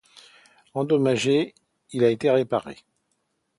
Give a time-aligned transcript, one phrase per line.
[0.73, 1.53] Endommagé,
[1.91, 2.77] il a été réparé.